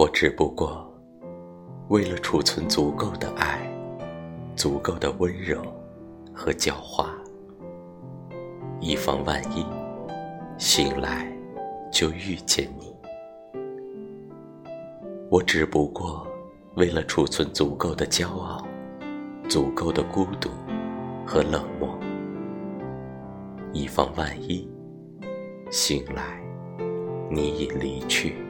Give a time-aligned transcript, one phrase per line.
[0.00, 0.90] 我只不过
[1.88, 3.60] 为了储存足够的爱
[4.56, 5.60] 足够的温柔
[6.32, 7.10] 和狡猾
[8.80, 9.62] 以防万一
[10.56, 11.30] 醒来
[11.92, 12.96] 就遇见你。
[15.28, 16.26] 我只不过
[16.76, 18.66] 为了储存足够的骄傲
[19.50, 20.48] 足够的孤独
[21.26, 21.94] 和冷漠
[23.74, 24.66] 以防万一
[25.70, 26.40] 醒来
[27.30, 28.49] 你已离去。